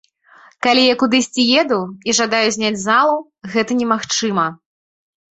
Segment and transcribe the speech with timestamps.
[0.67, 1.77] Калі я кудысьці еду
[2.09, 3.19] і жадаю зняць залу,
[3.57, 4.47] гэта немагчыма.